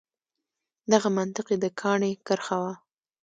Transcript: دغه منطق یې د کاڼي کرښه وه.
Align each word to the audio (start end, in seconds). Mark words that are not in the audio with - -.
دغه 0.91 1.09
منطق 1.17 1.47
یې 1.51 1.57
د 1.63 1.65
کاڼي 1.81 2.11
کرښه 2.27 2.57
وه. 2.63 2.73